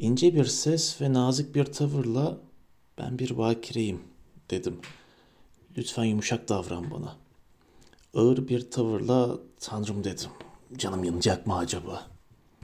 İnce 0.00 0.34
bir 0.34 0.44
ses 0.44 1.00
ve 1.00 1.12
nazik 1.12 1.54
bir 1.54 1.64
tavırla 1.64 2.38
ben 2.98 3.18
bir 3.18 3.38
bakireyim 3.38 4.02
dedim. 4.50 4.80
Lütfen 5.76 6.04
yumuşak 6.04 6.48
davran 6.48 6.90
bana. 6.90 7.16
Ağır 8.14 8.48
bir 8.48 8.70
tavırla 8.70 9.38
Tanrım 9.60 10.04
dedim. 10.04 10.30
Canım 10.76 11.04
yanacak 11.04 11.46
mı 11.46 11.56
acaba? 11.56 12.06